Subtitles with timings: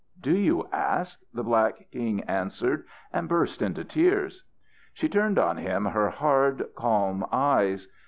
[0.19, 4.43] "Do you ask?" the black king answered, and burst into tears.
[4.95, 7.87] She turned on him her hard, calm eyes.